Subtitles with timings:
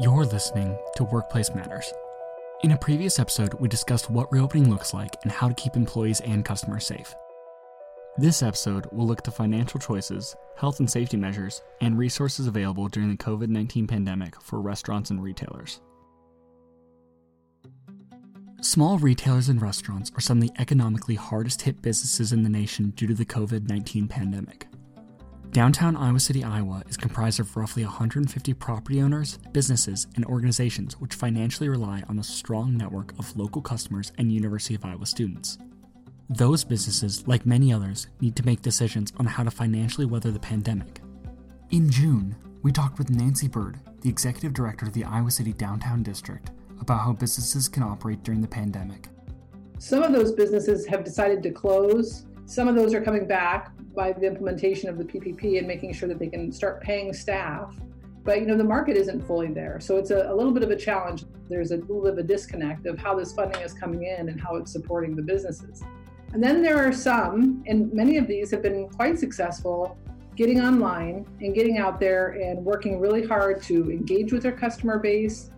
[0.00, 1.92] You're listening to Workplace Matters.
[2.62, 6.22] In a previous episode, we discussed what reopening looks like and how to keep employees
[6.22, 7.14] and customers safe.
[8.16, 12.88] This episode will look at the financial choices, health and safety measures, and resources available
[12.88, 15.82] during the COVID 19 pandemic for restaurants and retailers.
[18.62, 22.88] Small retailers and restaurants are some of the economically hardest hit businesses in the nation
[22.96, 24.69] due to the COVID 19 pandemic.
[25.52, 31.16] Downtown Iowa City, Iowa is comprised of roughly 150 property owners, businesses, and organizations which
[31.16, 35.58] financially rely on a strong network of local customers and University of Iowa students.
[36.28, 40.38] Those businesses, like many others, need to make decisions on how to financially weather the
[40.38, 41.00] pandemic.
[41.70, 46.04] In June, we talked with Nancy Bird, the executive director of the Iowa City Downtown
[46.04, 49.08] District, about how businesses can operate during the pandemic.
[49.78, 52.26] Some of those businesses have decided to close.
[52.50, 56.08] Some of those are coming back, by the implementation of the PPP and making sure
[56.08, 57.76] that they can start paying staff.
[58.24, 60.70] But you know the market isn't fully there, so it's a, a, little bit of
[60.70, 61.26] a challenge.
[61.48, 64.40] There's a little bit of a disconnect of how this funding is coming in and
[64.40, 65.84] how it's supporting the businesses.
[66.32, 69.96] And then there are some, and many of these have been quite successful,
[70.34, 74.98] getting online and getting out there and working really hard to engage with their customer
[74.98, 75.50] base,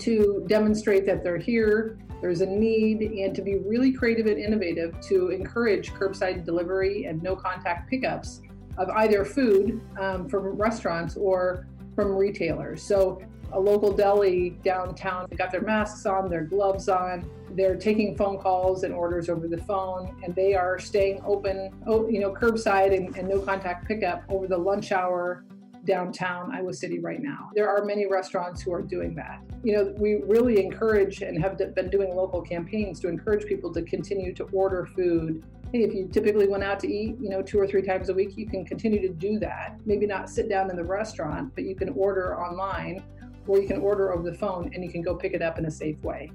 [0.00, 5.00] to demonstrate that they're here, there's a need, and to be really creative and innovative
[5.02, 8.42] to encourage curbside delivery and no contact pickups
[8.76, 12.82] of either food um, from restaurants or from retailers.
[12.82, 17.28] So a local deli downtown got their masks on, their gloves on.
[17.56, 22.08] They're taking phone calls and orders over the phone, and they are staying open, oh,
[22.08, 25.44] you know, curbside and, and no contact pickup over the lunch hour
[25.84, 27.50] downtown Iowa City right now.
[27.54, 29.40] There are many restaurants who are doing that.
[29.64, 33.82] You know, we really encourage and have been doing local campaigns to encourage people to
[33.82, 35.42] continue to order food.
[35.72, 38.14] Hey, if you typically went out to eat, you know, two or three times a
[38.14, 39.76] week, you can continue to do that.
[39.86, 43.02] Maybe not sit down in the restaurant, but you can order online
[43.46, 45.66] or you can order over the phone and you can go pick it up in
[45.66, 46.30] a safe way.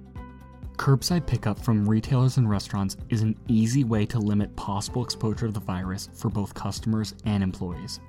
[0.77, 5.51] Curbside pickup from retailers and restaurants is an easy way to limit possible exposure to
[5.53, 8.01] the virus for both customers and employees.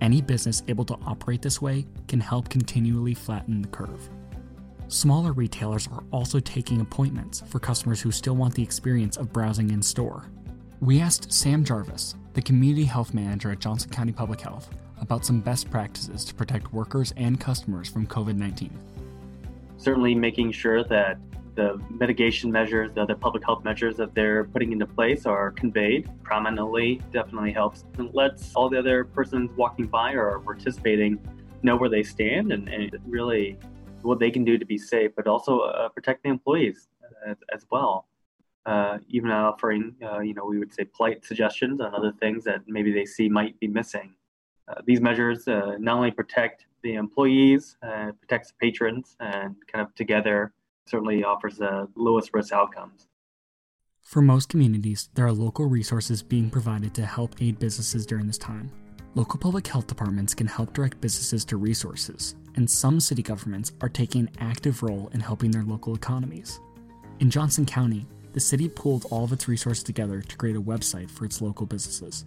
[0.00, 4.08] Any business able to operate this way can help continually flatten the curve.
[4.88, 9.70] Smaller retailers are also taking appointments for customers who still want the experience of browsing
[9.70, 10.30] in store.
[10.80, 14.68] We asked Sam Jarvis, the community health manager at Johnson County Public Health,
[15.00, 18.70] about some best practices to protect workers and customers from COVID 19.
[19.78, 21.18] Certainly, making sure that
[21.56, 26.08] the mitigation measures, the other public health measures that they're putting into place are conveyed
[26.22, 31.18] prominently definitely helps and lets all the other persons walking by or participating
[31.62, 33.58] know where they stand and, and really
[34.02, 36.88] what they can do to be safe, but also uh, protect the employees
[37.26, 38.06] as, as well.
[38.66, 42.60] Uh, even offering, uh, you know, we would say polite suggestions on other things that
[42.66, 44.14] maybe they see might be missing.
[44.68, 49.94] Uh, these measures uh, not only protect the employees, uh, protects patrons, and kind of
[49.94, 50.52] together
[50.86, 53.08] certainly offers the lowest risk outcomes.
[54.02, 58.38] For most communities, there are local resources being provided to help aid businesses during this
[58.38, 58.70] time.
[59.16, 63.88] Local public health departments can help direct businesses to resources, and some city governments are
[63.88, 66.60] taking an active role in helping their local economies.
[67.18, 71.10] In Johnson County, the city pulled all of its resources together to create a website
[71.10, 72.26] for its local businesses.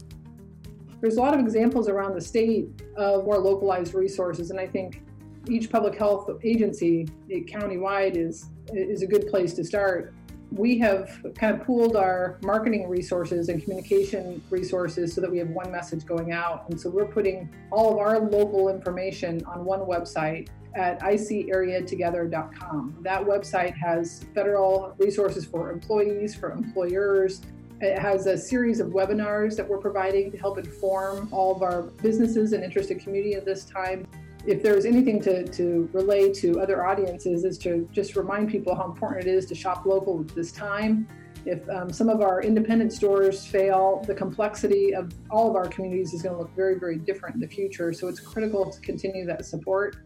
[0.99, 5.03] There's a lot of examples around the state of more localized resources, and I think
[5.49, 10.13] each public health agency countywide is is a good place to start.
[10.51, 15.49] We have kind of pooled our marketing resources and communication resources so that we have
[15.49, 16.67] one message going out.
[16.69, 22.97] And so we're putting all of our local information on one website at icareatogether.com.
[23.01, 27.41] That website has federal resources for employees, for employers,
[27.81, 31.83] it has a series of webinars that we're providing to help inform all of our
[31.83, 34.05] businesses and interested community at this time
[34.49, 38.85] if there's anything to, to relay to other audiences is to just remind people how
[38.85, 41.07] important it is to shop local at this time.
[41.45, 46.15] If um, some of our independent stores fail, the complexity of all of our communities
[46.15, 47.93] is going to look very, very different in the future.
[47.93, 49.97] So it's critical to continue that support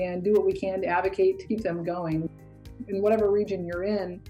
[0.00, 2.26] and do what we can to advocate to keep them going.
[2.88, 4.22] In whatever region you're in,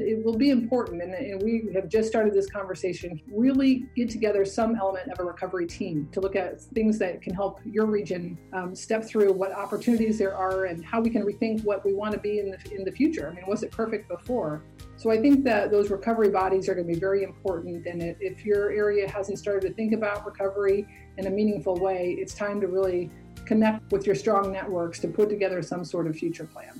[0.00, 4.44] it will be important, and, and, we have just started this conversation, really get together
[4.44, 8.38] some element of a recovery team to look at things that can help your region
[8.52, 12.12] um, step through what opportunities there are and how we can rethink what we want
[12.12, 13.28] to be in the, in the future.
[13.30, 14.62] I mean, was it perfect before?
[14.96, 17.86] So I think that those recovery bodies are going to be very important.
[17.86, 20.86] And if your area hasn't started to think about recovery
[21.16, 23.10] in a meaningful way, it's time to really
[23.46, 26.78] connect with your strong networks to put together some sort of future plan.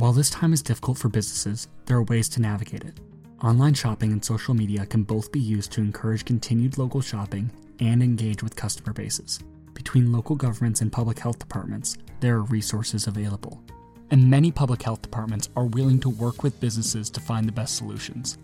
[0.00, 2.98] While this time is difficult for businesses, there are ways to navigate it.
[3.44, 7.50] Online shopping and social media can both be used to encourage continued local shopping
[7.80, 9.40] and engage with customer bases.
[9.74, 13.62] between local governments and public health departments, there are resources available.
[14.10, 17.76] And many public health departments are willing to work with businesses to find the best
[17.76, 18.38] solutions.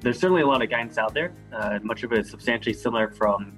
[0.00, 1.32] There's certainly a lot of guidance out there.
[1.52, 3.52] Uh, much of it is substantially similar from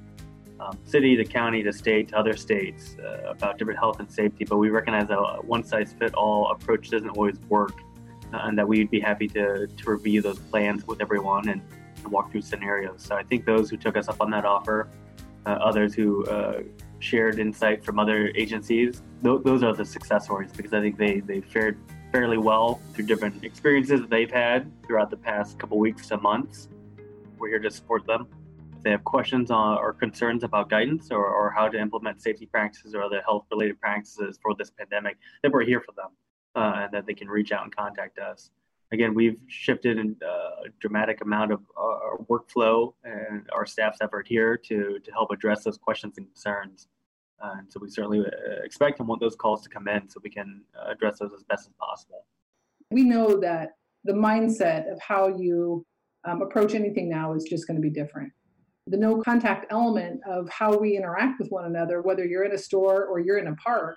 [0.60, 4.44] um, city to county to state to other states uh, about different health and safety,
[4.44, 7.74] but we recognize that a one size fit all approach doesn't always work,
[8.32, 11.60] uh, and that we'd be happy to, to review those plans with everyone and,
[11.96, 13.02] and, walk through scenarios.
[13.02, 14.88] So I think those who took us up on that offer,
[15.44, 16.62] uh, others who uh,
[17.00, 21.20] shared insight from other agencies, th- those are the success stories because I think they,
[21.20, 21.78] they fared
[22.12, 26.68] fairly well through different experiences that they've had throughout the past couple weeks to months.
[27.38, 28.28] We're here to support them
[28.82, 32.94] they have questions on, or concerns about guidance or, or how to implement safety practices
[32.94, 36.10] or other health related practices for this pandemic, that we're here for them
[36.54, 38.50] uh, and that they can reach out and contact us.
[38.92, 44.56] Again, we've shifted uh, a dramatic amount of our workflow and our staff's effort here
[44.56, 46.88] to, to help address those questions and concerns.
[47.42, 50.20] Uh, and so we certainly uh, expect and want those calls to come in so
[50.22, 52.24] we can uh, address those as best as possible.
[52.90, 55.84] We know that the mindset of how you
[56.24, 58.32] um, approach anything now is just going to be different
[58.86, 62.58] the no contact element of how we interact with one another, whether you're in a
[62.58, 63.96] store or you're in a park,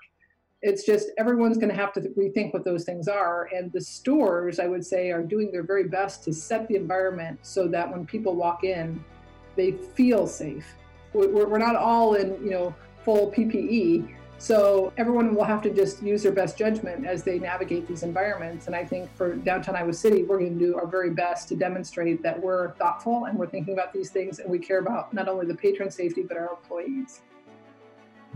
[0.62, 3.50] it's just everyone's going to have to rethink what those things are.
[3.54, 7.40] And the stores, I would say, are doing their very best to set the environment
[7.44, 9.04] so that when people walk in,
[9.56, 10.66] they feel safe.
[11.14, 16.24] We're, not all in, you know, full PPE, so everyone will have to just use
[16.24, 18.68] their best judgment as they navigate these environments.
[18.68, 21.58] And I think for downtown Iowa City, we're going to do our very best to
[21.58, 25.28] demonstrate that we're thoughtful and we're thinking about these things and we care about not
[25.28, 27.20] only the patron safety, but our employees.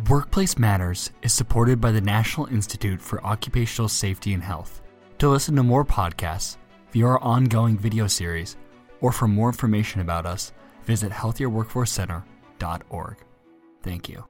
[0.10, 4.82] Workplace Matters is supported by the National Institute for Occupational Safety and Health.
[5.20, 6.58] To listen to more podcasts,
[6.92, 8.58] view our ongoing video series,
[9.00, 10.52] or for more information about us,
[10.84, 13.18] visit healthierworkforcecenter.org.
[13.84, 14.26] Thank you.